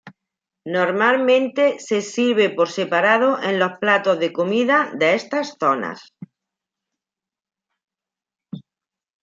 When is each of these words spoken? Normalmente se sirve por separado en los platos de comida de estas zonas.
Normalmente 0.75 1.77
se 1.77 2.01
sirve 2.01 2.49
por 2.49 2.69
separado 2.69 3.39
en 3.43 3.59
los 3.59 3.73
platos 3.77 4.17
de 4.17 4.33
comida 4.33 4.91
de 4.97 5.13
estas 5.13 5.57
zonas. 5.59 6.11